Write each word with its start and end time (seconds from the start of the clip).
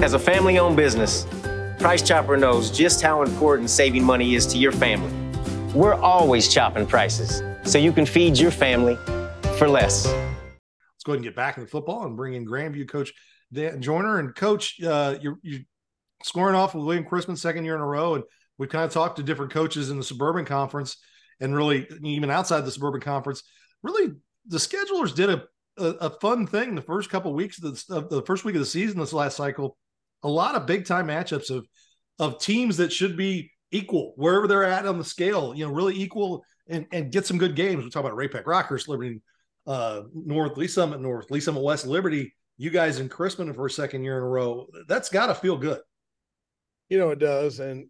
As 0.00 0.14
a 0.14 0.18
family 0.18 0.60
owned 0.60 0.76
business, 0.76 1.26
Price 1.80 2.02
Chopper 2.02 2.36
knows 2.36 2.70
just 2.70 3.02
how 3.02 3.22
important 3.22 3.68
saving 3.68 4.04
money 4.04 4.36
is 4.36 4.46
to 4.46 4.56
your 4.56 4.70
family. 4.70 5.12
We're 5.74 5.94
always 5.94 6.46
chopping 6.46 6.86
prices 6.86 7.42
so 7.64 7.78
you 7.78 7.90
can 7.90 8.06
feed 8.06 8.38
your 8.38 8.52
family 8.52 8.96
for 9.58 9.68
less. 9.68 10.06
Let's 10.06 11.02
go 11.04 11.12
ahead 11.12 11.16
and 11.16 11.24
get 11.24 11.34
back 11.34 11.58
into 11.58 11.68
football 11.68 12.06
and 12.06 12.16
bring 12.16 12.34
in 12.34 12.46
Grandview 12.46 12.88
coach 12.88 13.12
Dan 13.52 13.82
Joiner. 13.82 14.20
And 14.20 14.36
coach, 14.36 14.80
uh, 14.80 15.16
you're, 15.20 15.40
you're 15.42 15.62
scoring 16.22 16.54
off 16.54 16.76
with 16.76 16.84
William 16.84 17.04
Chrisman 17.04 17.36
second 17.36 17.64
year 17.64 17.74
in 17.74 17.80
a 17.80 17.86
row. 17.86 18.14
And 18.14 18.22
we've 18.56 18.70
kind 18.70 18.84
of 18.84 18.92
talked 18.92 19.16
to 19.16 19.24
different 19.24 19.52
coaches 19.52 19.90
in 19.90 19.96
the 19.96 20.04
Suburban 20.04 20.44
Conference 20.44 20.96
and 21.40 21.56
really 21.56 21.88
even 22.04 22.30
outside 22.30 22.60
the 22.60 22.70
Suburban 22.70 23.00
Conference. 23.00 23.42
Really, 23.82 24.12
the 24.46 24.58
schedulers 24.58 25.12
did 25.12 25.28
a, 25.28 25.42
a, 25.76 25.86
a 25.86 26.10
fun 26.20 26.46
thing 26.46 26.76
the 26.76 26.82
first 26.82 27.10
couple 27.10 27.32
of 27.32 27.36
weeks 27.36 27.60
of 27.60 27.64
the, 27.64 27.96
of 27.96 28.10
the 28.10 28.22
first 28.22 28.44
week 28.44 28.54
of 28.54 28.60
the 28.60 28.66
season 28.66 29.00
this 29.00 29.12
last 29.12 29.36
cycle. 29.36 29.76
A 30.22 30.28
lot 30.28 30.54
of 30.54 30.66
big 30.66 30.86
time 30.86 31.08
matchups 31.08 31.50
of 31.50 31.66
of 32.18 32.40
teams 32.40 32.78
that 32.78 32.92
should 32.92 33.16
be 33.16 33.52
equal 33.70 34.14
wherever 34.16 34.48
they're 34.48 34.64
at 34.64 34.86
on 34.86 34.98
the 34.98 35.04
scale, 35.04 35.54
you 35.54 35.64
know, 35.64 35.72
really 35.72 35.94
equal 35.94 36.42
and, 36.68 36.86
and 36.90 37.12
get 37.12 37.26
some 37.26 37.38
good 37.38 37.54
games. 37.54 37.84
We 37.84 37.90
talk 37.90 38.00
about 38.00 38.16
Ray-Pec 38.16 38.44
Rockhurst, 38.44 38.88
Liberty 38.88 39.22
uh, 39.66 40.02
North, 40.14 40.56
Lee 40.56 40.66
Summit 40.66 41.00
North, 41.00 41.30
Lee 41.30 41.40
Summit 41.40 41.62
West, 41.62 41.86
Liberty. 41.86 42.34
You 42.56 42.70
guys 42.70 42.98
in 42.98 43.08
Chrisman 43.08 43.54
for 43.54 43.66
a 43.66 43.70
second 43.70 44.02
year 44.02 44.16
in 44.16 44.24
a 44.24 44.26
row. 44.26 44.66
That's 44.88 45.10
got 45.10 45.26
to 45.26 45.34
feel 45.34 45.56
good. 45.56 45.80
You 46.88 46.98
know, 46.98 47.10
it 47.10 47.20
does. 47.20 47.60
And 47.60 47.86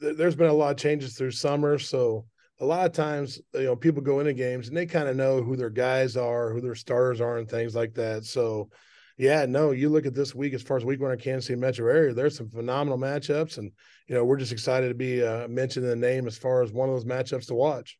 th- 0.00 0.16
there's 0.16 0.36
been 0.36 0.48
a 0.48 0.54
lot 0.54 0.70
of 0.70 0.76
changes 0.78 1.14
through 1.14 1.32
summer. 1.32 1.78
So 1.78 2.24
a 2.60 2.64
lot 2.64 2.86
of 2.86 2.92
times, 2.92 3.40
you 3.52 3.64
know, 3.64 3.76
people 3.76 4.00
go 4.00 4.20
into 4.20 4.32
games 4.32 4.68
and 4.68 4.76
they 4.76 4.86
kind 4.86 5.08
of 5.08 5.16
know 5.16 5.42
who 5.42 5.56
their 5.56 5.68
guys 5.68 6.16
are, 6.16 6.52
who 6.52 6.60
their 6.60 6.74
starters 6.74 7.20
are, 7.20 7.36
and 7.36 7.48
things 7.48 7.74
like 7.74 7.92
that. 7.94 8.24
So, 8.24 8.70
yeah, 9.16 9.46
no, 9.46 9.70
you 9.70 9.88
look 9.88 10.04
at 10.04 10.14
this 10.14 10.34
week 10.34 10.52
as 10.52 10.62
far 10.62 10.76
as 10.76 10.84
week 10.84 11.00
one 11.00 11.10
in 11.10 11.18
Kansas 11.18 11.46
City 11.46 11.58
metro 11.58 11.90
area, 11.90 12.12
there's 12.12 12.36
some 12.36 12.50
phenomenal 12.50 12.98
matchups. 12.98 13.56
And, 13.56 13.72
you 14.08 14.14
know, 14.14 14.24
we're 14.24 14.36
just 14.36 14.52
excited 14.52 14.88
to 14.88 14.94
be 14.94 15.24
uh, 15.24 15.48
mentioned 15.48 15.86
in 15.86 15.90
the 15.90 16.06
name 16.06 16.26
as 16.26 16.36
far 16.36 16.62
as 16.62 16.72
one 16.72 16.88
of 16.88 16.94
those 16.94 17.06
matchups 17.06 17.46
to 17.46 17.54
watch. 17.54 17.98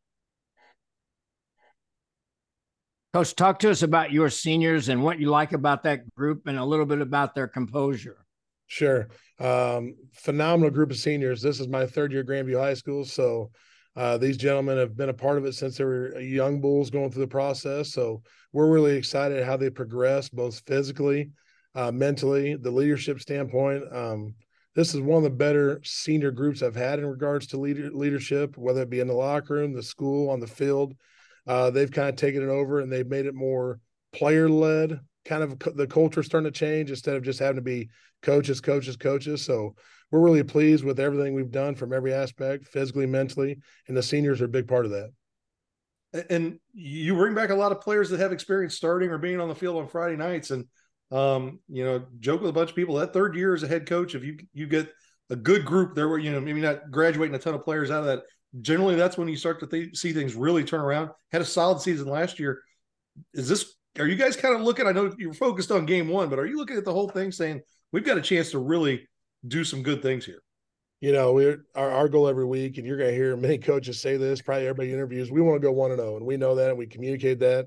Coach, 3.13 3.35
talk 3.35 3.57
to 3.59 3.71
us 3.71 3.81
about 3.81 4.11
your 4.11 4.29
seniors 4.29 4.89
and 4.89 5.03
what 5.03 5.19
you 5.19 5.29
like 5.29 5.53
about 5.53 5.83
that 5.83 6.13
group 6.13 6.45
and 6.45 6.59
a 6.59 6.65
little 6.65 6.85
bit 6.85 7.01
about 7.01 7.33
their 7.33 7.47
composure. 7.47 8.17
Sure. 8.67 9.07
Um, 9.39 9.95
phenomenal 10.13 10.69
group 10.69 10.91
of 10.91 10.97
seniors. 10.97 11.41
This 11.41 11.59
is 11.59 11.67
my 11.67 11.87
third 11.87 12.11
year 12.11 12.23
Grandview 12.23 12.59
High 12.59 12.75
School. 12.75 13.05
So 13.05 13.49
uh, 13.97 14.15
these 14.15 14.37
gentlemen 14.37 14.77
have 14.77 14.95
been 14.95 15.09
a 15.09 15.13
part 15.13 15.39
of 15.39 15.45
it 15.45 15.53
since 15.53 15.77
they 15.77 15.83
were 15.83 16.19
young 16.19 16.61
bulls 16.61 16.91
going 16.91 17.11
through 17.11 17.23
the 17.23 17.27
process. 17.27 17.91
So 17.91 18.21
we're 18.53 18.71
really 18.71 18.95
excited 18.95 19.43
how 19.43 19.57
they 19.57 19.71
progress 19.71 20.29
both 20.29 20.61
physically, 20.67 21.31
uh, 21.73 21.91
mentally, 21.91 22.55
the 22.55 22.69
leadership 22.69 23.19
standpoint. 23.19 23.83
Um, 23.91 24.35
this 24.75 24.93
is 24.93 25.01
one 25.01 25.17
of 25.17 25.23
the 25.23 25.35
better 25.35 25.81
senior 25.83 26.29
groups 26.29 26.61
I've 26.61 26.75
had 26.75 26.99
in 26.99 27.07
regards 27.07 27.47
to 27.47 27.57
leader, 27.57 27.89
leadership, 27.91 28.55
whether 28.55 28.83
it 28.83 28.91
be 28.91 28.99
in 28.99 29.07
the 29.07 29.13
locker 29.13 29.55
room, 29.55 29.73
the 29.73 29.81
school, 29.81 30.29
on 30.29 30.39
the 30.39 30.45
field. 30.45 30.93
Uh, 31.47 31.71
they've 31.71 31.91
kind 31.91 32.09
of 32.09 32.15
taken 32.15 32.43
it 32.43 32.49
over 32.49 32.81
and 32.81 32.91
they've 32.91 33.07
made 33.07 33.25
it 33.25 33.33
more 33.33 33.79
player 34.13 34.47
led. 34.47 34.99
Kind 35.27 35.43
of 35.43 35.59
the 35.75 35.87
culture 35.87 36.23
starting 36.23 36.51
to 36.51 36.57
change 36.57 36.89
instead 36.89 37.15
of 37.15 37.23
just 37.23 37.39
having 37.39 37.57
to 37.57 37.61
be 37.61 37.89
coaches, 38.21 38.61
coaches, 38.61 38.95
coaches. 38.95 39.45
So 39.45 39.75
we're 40.11 40.21
really 40.21 40.43
pleased 40.43 40.83
with 40.83 40.99
everything 40.99 41.33
we've 41.33 41.51
done 41.51 41.75
from 41.75 41.93
every 41.93 42.13
aspect, 42.13 42.65
physically, 42.67 43.05
mentally, 43.05 43.59
and 43.87 43.97
the 43.97 44.03
seniors 44.03 44.41
are 44.41 44.45
a 44.45 44.49
big 44.49 44.67
part 44.67 44.85
of 44.85 44.91
that. 44.91 45.11
And 46.29 46.59
you 46.73 47.15
bring 47.15 47.35
back 47.35 47.49
a 47.49 47.55
lot 47.55 47.73
of 47.73 47.81
players 47.81 48.09
that 48.09 48.19
have 48.19 48.31
experience 48.31 48.75
starting 48.75 49.09
or 49.09 49.17
being 49.17 49.41
on 49.41 49.49
the 49.49 49.55
field 49.55 49.75
on 49.75 49.87
Friday 49.87 50.15
nights, 50.15 50.51
and 50.51 50.65
um, 51.11 51.59
you 51.67 51.83
know, 51.83 52.05
joke 52.19 52.41
with 52.41 52.49
a 52.49 52.53
bunch 52.53 52.69
of 52.69 52.75
people. 52.75 52.95
That 52.95 53.13
third 53.13 53.35
year 53.35 53.53
as 53.53 53.63
a 53.63 53.67
head 53.67 53.85
coach, 53.85 54.15
if 54.15 54.23
you 54.23 54.37
you 54.53 54.67
get 54.67 54.89
a 55.29 55.35
good 55.35 55.65
group, 55.65 55.95
there 55.95 56.07
were 56.07 56.17
you 56.17 56.31
know 56.31 56.39
maybe 56.39 56.61
not 56.61 56.89
graduating 56.91 57.35
a 57.35 57.39
ton 57.39 57.53
of 57.53 57.63
players 57.63 57.91
out 57.91 57.99
of 57.99 58.05
that. 58.05 58.23
Generally, 58.61 58.95
that's 58.95 59.17
when 59.17 59.27
you 59.27 59.35
start 59.35 59.59
to 59.59 59.67
th- 59.67 59.97
see 59.97 60.13
things 60.13 60.33
really 60.33 60.63
turn 60.63 60.79
around. 60.79 61.09
Had 61.31 61.41
a 61.41 61.45
solid 61.45 61.81
season 61.81 62.07
last 62.07 62.39
year. 62.39 62.61
Is 63.33 63.49
this? 63.49 63.75
Are 63.99 64.07
you 64.07 64.15
guys 64.15 64.35
kind 64.35 64.55
of 64.55 64.61
looking? 64.61 64.87
I 64.87 64.91
know 64.91 65.13
you're 65.17 65.33
focused 65.33 65.71
on 65.71 65.85
game 65.85 66.07
one, 66.07 66.29
but 66.29 66.39
are 66.39 66.45
you 66.45 66.57
looking 66.57 66.77
at 66.77 66.85
the 66.85 66.93
whole 66.93 67.09
thing, 67.09 67.31
saying 67.31 67.61
we've 67.91 68.03
got 68.03 68.17
a 68.17 68.21
chance 68.21 68.51
to 68.51 68.59
really 68.59 69.07
do 69.47 69.63
some 69.63 69.83
good 69.83 70.01
things 70.01 70.25
here? 70.25 70.41
You 70.99 71.13
know, 71.13 71.33
we're 71.33 71.65
our, 71.75 71.91
our 71.91 72.09
goal 72.09 72.27
every 72.27 72.45
week, 72.45 72.77
and 72.77 72.85
you're 72.85 72.97
going 72.97 73.09
to 73.09 73.15
hear 73.15 73.35
many 73.35 73.57
coaches 73.57 74.01
say 74.01 74.17
this. 74.17 74.41
Probably 74.41 74.67
everybody 74.67 74.93
interviews. 74.93 75.31
We 75.31 75.41
want 75.41 75.61
to 75.61 75.67
go 75.67 75.71
one 75.71 75.91
and 75.91 75.99
zero, 75.99 76.13
oh, 76.13 76.17
and 76.17 76.25
we 76.25 76.37
know 76.37 76.55
that, 76.55 76.69
and 76.69 76.77
we 76.77 76.87
communicate 76.87 77.39
that. 77.39 77.65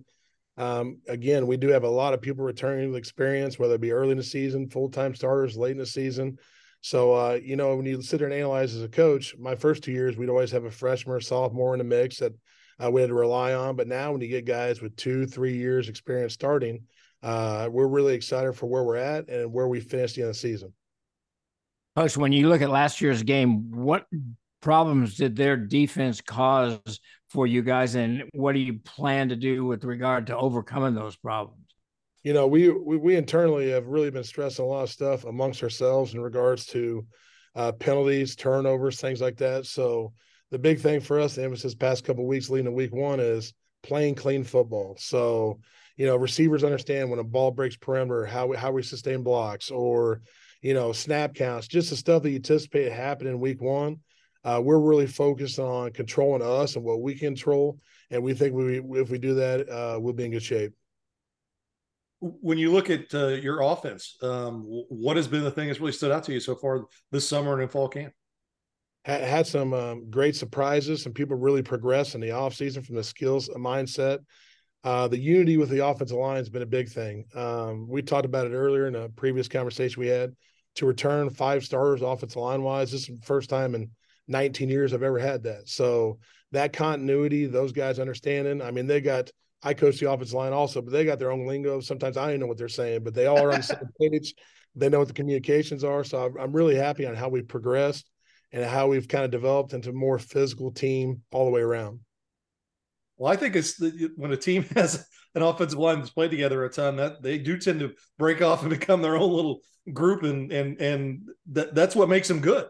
Um, 0.57 0.99
again, 1.09 1.47
we 1.47 1.57
do 1.57 1.69
have 1.69 1.85
a 1.85 1.89
lot 1.89 2.13
of 2.13 2.21
people 2.21 2.45
returning 2.45 2.89
with 2.89 2.99
experience, 2.99 3.59
whether 3.59 3.75
it 3.75 3.81
be 3.81 3.93
early 3.93 4.13
in 4.13 4.19
the 4.19 4.23
season, 4.23 4.69
full 4.69 4.91
time 4.91 5.15
starters, 5.15 5.57
late 5.57 5.73
in 5.73 5.79
the 5.79 5.87
season. 5.87 6.37
So, 6.83 7.13
uh, 7.13 7.39
you 7.43 7.57
know, 7.57 7.77
when 7.77 7.87
you 7.87 8.01
sit 8.03 8.19
there 8.19 8.29
and 8.29 8.35
analyze 8.35 8.75
as 8.75 8.83
a 8.83 8.89
coach, 8.89 9.35
my 9.39 9.55
first 9.55 9.85
two 9.85 9.93
years, 9.93 10.17
we'd 10.17 10.31
always 10.31 10.51
have 10.51 10.65
a 10.65 10.71
freshman 10.71 11.15
or 11.15 11.21
sophomore 11.21 11.75
in 11.75 11.79
the 11.79 11.85
mix 11.85 12.19
that 12.19 12.33
uh, 12.83 12.91
we 12.91 13.01
had 13.01 13.09
to 13.09 13.15
rely 13.15 13.55
on. 13.55 13.77
But 13.77 13.89
now, 13.89 14.13
when 14.13 14.21
you 14.21 14.29
get 14.29 14.45
guys 14.45 14.81
with 14.81 14.97
two, 14.97 15.27
three 15.27 15.57
years 15.57 15.89
experience 15.89 16.33
starting, 16.33 16.85
uh, 17.23 17.69
we're 17.71 17.89
really 17.89 18.15
excited 18.15 18.55
for 18.55 18.67
where 18.67 18.83
we're 18.83 18.97
at 18.97 19.29
and 19.29 19.53
where 19.53 19.69
we 19.69 19.81
finished 19.81 20.17
the 20.17 20.23
end 20.23 20.31
of 20.31 20.35
the 20.35 20.41
season. 20.41 20.73
Coach, 21.97 22.17
when 22.17 22.33
you 22.33 22.49
look 22.49 22.63
at 22.63 22.71
last 22.71 23.01
year's 23.01 23.23
game, 23.23 23.71
what 23.71 24.07
problems 24.63 25.17
did 25.17 25.37
their 25.37 25.57
defense 25.57 26.21
cause 26.21 27.01
for 27.29 27.47
you 27.47 27.63
guys, 27.63 27.95
and 27.95 28.25
what 28.33 28.53
do 28.53 28.59
you 28.59 28.79
plan 28.85 29.29
to 29.29 29.37
do 29.37 29.65
with 29.65 29.85
regard 29.85 30.27
to 30.29 30.37
overcoming 30.37 30.95
those 30.95 31.17
problems? 31.17 31.65
You 32.23 32.33
know, 32.33 32.47
we 32.47 32.71
we, 32.71 32.97
we 32.97 33.17
internally 33.17 33.71
have 33.71 33.87
really 33.87 34.11
been 34.11 34.25
stressing 34.25 34.65
a 34.65 34.69
lot 34.69 34.83
of 34.83 34.91
stuff 34.91 35.25
amongst 35.25 35.63
ourselves 35.63 36.15
in 36.15 36.21
regards 36.21 36.67
to 36.67 37.07
uh, 37.55 37.73
penalties, 37.73 38.37
turnovers, 38.37 39.01
things 39.01 39.21
like 39.21 39.37
that. 39.39 39.67
So 39.67 40.13
the 40.50 40.59
big 40.59 40.81
thing 40.81 41.00
for 41.00 41.21
us, 41.21 41.34
the 41.34 41.44
emphasis 41.44 41.75
past 41.75 42.05
couple 42.05 42.27
weeks 42.27 42.50
leading 42.50 42.66
to 42.66 42.72
week 42.72 42.93
one 42.93 43.21
is 43.21 43.55
playing 43.83 44.15
clean 44.15 44.44
football. 44.44 44.97
So 44.99 45.61
you 46.00 46.06
know, 46.06 46.16
receivers 46.16 46.65
understand 46.65 47.11
when 47.11 47.19
a 47.19 47.25
ball 47.25 47.50
breaks 47.50 47.77
perimeter, 47.77 48.25
how 48.25 48.47
we, 48.47 48.56
how 48.56 48.72
we 48.72 48.83
sustain 48.83 49.22
blocks, 49.22 49.71
or 49.71 50.22
you 50.62 50.72
know, 50.72 50.93
snap 50.93 51.34
counts, 51.34 51.69
just 51.69 51.91
the 51.91 51.97
stuff 51.97 52.22
that 52.22 52.31
you 52.31 52.37
anticipate 52.37 52.91
happening 52.91 53.34
in 53.34 53.39
week 53.39 53.60
one. 53.60 53.99
Uh, 54.43 54.62
we're 54.65 54.78
really 54.78 55.06
focused 55.06 55.59
on 55.59 55.93
controlling 55.93 56.41
us 56.41 56.77
and 56.77 56.84
what 56.87 57.03
we 57.03 57.15
control, 57.15 57.78
and 58.10 58.22
we 58.22 58.33
think 58.33 58.55
we 58.55 58.78
if 58.99 59.10
we 59.10 59.19
do 59.19 59.34
that, 59.34 59.69
uh, 59.69 60.00
we'll 60.00 60.15
be 60.15 60.25
in 60.25 60.31
good 60.31 60.43
shape. 60.43 60.72
When 62.21 62.56
you 62.56 62.72
look 62.72 62.89
at 62.89 63.15
uh, 63.15 63.28
your 63.28 63.60
offense, 63.60 64.16
um, 64.22 64.62
what 64.89 65.19
has 65.19 65.28
been 65.28 65.44
the 65.44 65.50
thing 65.50 65.66
that's 65.66 65.81
really 65.81 65.93
stood 65.93 66.12
out 66.12 66.25
to 66.25 66.33
you 66.33 66.41
so 66.41 66.55
far 66.55 66.87
this 67.10 67.28
summer 67.28 67.53
and 67.53 67.62
in 67.62 67.69
fall 67.69 67.89
camp? 67.89 68.15
Had, 69.05 69.22
had 69.22 69.47
some 69.47 69.72
um, 69.72 70.11
great 70.11 70.37
surprises. 70.37 71.03
Some 71.03 71.12
people 71.12 71.37
really 71.37 71.62
progressed 71.62 72.15
in 72.15 72.21
the 72.21 72.28
offseason 72.28 72.84
from 72.84 72.97
the 72.97 73.05
skills 73.05 73.49
mindset. 73.50 74.19
Uh, 74.83 75.09
the 75.09 75.19
unity 75.19 75.56
with 75.56 75.69
the 75.69 75.87
offensive 75.87 76.16
line 76.16 76.37
has 76.37 76.49
been 76.49 76.62
a 76.62 76.66
big 76.66 76.88
thing. 76.88 77.25
Um, 77.34 77.87
we 77.89 78.03
talked 78.03 78.25
about 78.25 78.47
it 78.47 78.55
earlier 78.55 78.87
in 78.87 78.94
a 78.94 79.09
previous 79.10 79.49
conversation 79.49 80.00
we 80.00 80.09
had 80.09 80.34
to 80.77 80.87
return 80.87 81.28
five 81.31 81.65
starters 81.65 82.03
offensive 82.03 82.41
line 82.41 82.62
wise. 82.62 82.91
This 82.91 83.09
is 83.09 83.19
the 83.19 83.27
first 83.27 83.50
time 83.50 83.75
in 83.75 83.91
19 84.28 84.69
years 84.69 84.94
I've 84.94 85.03
ever 85.03 85.19
had 85.19 85.43
that. 85.43 85.69
So 85.69 86.19
that 86.53 86.72
continuity, 86.72 87.47
those 87.47 87.72
guys 87.72 87.99
understanding. 87.99 88.62
I 88.62 88.71
mean, 88.71 88.87
they 88.87 89.00
got 89.00 89.31
I 89.62 89.75
coach 89.75 90.00
the 90.00 90.10
offensive 90.10 90.34
line 90.34 90.55
also, 90.55 90.81
but 90.81 90.93
they 90.93 91.05
got 91.05 91.19
their 91.19 91.31
own 91.31 91.47
lingo. 91.47 91.81
Sometimes 91.81 92.16
I 92.16 92.22
don't 92.22 92.31
even 92.31 92.41
know 92.41 92.47
what 92.47 92.56
they're 92.56 92.69
saying, 92.69 93.05
but 93.05 93.12
they 93.12 93.27
all 93.27 93.43
are 93.43 93.53
on 93.53 93.59
the 93.59 93.62
same 93.62 93.78
page. 94.00 94.34
They 94.75 94.89
know 94.89 95.00
what 95.00 95.09
the 95.09 95.15
communications 95.15 95.84
are. 95.84 96.03
So 96.05 96.33
I'm 96.41 96.53
really 96.53 96.77
happy 96.77 97.05
on 97.05 97.15
how 97.15 97.28
we 97.28 97.43
progressed 97.43 98.09
and 98.53 98.65
how 98.65 98.88
we've 98.88 99.09
kind 99.09 99.25
of 99.25 99.31
developed 99.31 99.72
into 99.72 99.91
a 99.91 99.94
more 99.94 100.19
physical 100.19 100.71
team 100.71 101.22
all 101.33 101.44
the 101.44 101.50
way 101.50 101.61
around. 101.61 102.00
Well, 103.16 103.33
I 103.33 103.37
think 103.37 103.55
it's 103.55 103.77
the, 103.77 104.11
when 104.16 104.33
a 104.33 104.37
team 104.37 104.62
has 104.75 105.06
an 105.34 105.43
offensive 105.43 105.78
line 105.78 105.99
that's 105.99 106.11
played 106.11 106.31
together 106.31 106.65
a 106.65 106.71
ton 106.71 106.97
that 106.97 107.22
they 107.22 107.39
do 107.39 107.59
tend 107.59 107.80
to 107.80 107.92
break 108.19 108.42
off 108.42 108.63
and 108.63 108.71
become 108.71 109.03
their 109.03 109.16
own 109.16 109.33
little 109.33 109.60
group, 109.92 110.22
and 110.22 110.51
and 110.53 110.80
and 110.80 111.28
that, 111.53 111.75
that's 111.75 111.95
what 111.95 112.09
makes 112.09 112.28
them 112.28 112.41
good. 112.41 112.66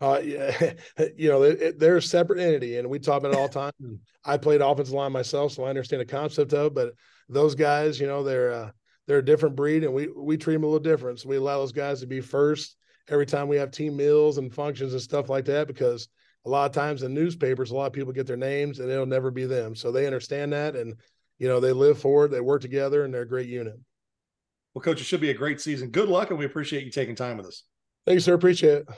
Uh, 0.00 0.20
yeah, 0.22 0.72
you 1.16 1.28
know, 1.28 1.52
they're 1.52 1.96
a 1.96 2.02
separate 2.02 2.40
entity, 2.40 2.78
and 2.78 2.88
we 2.88 2.98
talk 2.98 3.18
about 3.18 3.32
it 3.32 3.38
all 3.38 3.48
the 3.48 3.54
time. 3.54 4.00
I 4.24 4.36
played 4.36 4.60
offensive 4.60 4.94
line 4.94 5.12
myself, 5.12 5.52
so 5.52 5.64
I 5.64 5.70
understand 5.70 6.00
the 6.00 6.06
concept 6.06 6.52
of. 6.52 6.66
It, 6.66 6.74
but 6.74 6.92
those 7.28 7.54
guys, 7.54 7.98
you 7.98 8.06
know, 8.06 8.22
they're 8.22 8.52
uh, 8.52 8.70
they're 9.06 9.18
a 9.18 9.24
different 9.24 9.56
breed, 9.56 9.84
and 9.84 9.92
we 9.92 10.08
we 10.08 10.36
treat 10.36 10.54
them 10.54 10.64
a 10.64 10.66
little 10.66 10.78
different. 10.78 11.20
So 11.20 11.28
we 11.28 11.36
allow 11.36 11.58
those 11.58 11.72
guys 11.72 12.00
to 12.00 12.06
be 12.06 12.20
first 12.20 12.76
every 13.08 13.26
time 13.26 13.48
we 13.48 13.56
have 13.56 13.70
team 13.70 13.96
meals 13.96 14.38
and 14.38 14.52
functions 14.52 14.92
and 14.92 15.02
stuff 15.02 15.28
like 15.28 15.44
that 15.46 15.66
because 15.66 16.08
a 16.44 16.48
lot 16.48 16.66
of 16.66 16.72
times 16.72 17.02
in 17.02 17.14
newspapers, 17.14 17.70
a 17.70 17.74
lot 17.74 17.86
of 17.86 17.92
people 17.92 18.12
get 18.12 18.26
their 18.26 18.36
names 18.36 18.78
and 18.78 18.90
it'll 18.90 19.06
never 19.06 19.30
be 19.30 19.44
them. 19.44 19.74
So 19.74 19.90
they 19.90 20.06
understand 20.06 20.52
that 20.52 20.76
and, 20.76 20.94
you 21.38 21.48
know, 21.48 21.60
they 21.60 21.72
live 21.72 21.98
for 21.98 22.24
it, 22.24 22.28
they 22.28 22.40
work 22.40 22.62
together, 22.62 23.04
and 23.04 23.12
they're 23.12 23.22
a 23.22 23.28
great 23.28 23.48
unit. 23.48 23.78
Well, 24.74 24.82
coach, 24.82 25.00
it 25.00 25.04
should 25.04 25.20
be 25.20 25.30
a 25.30 25.34
great 25.34 25.60
season. 25.60 25.90
Good 25.90 26.08
luck, 26.08 26.30
and 26.30 26.38
we 26.38 26.44
appreciate 26.44 26.84
you 26.84 26.90
taking 26.90 27.14
time 27.14 27.36
with 27.36 27.46
us. 27.46 27.64
Thank 28.06 28.16
you, 28.16 28.20
sir. 28.20 28.34
Appreciate 28.34 28.78
it. 28.78 28.88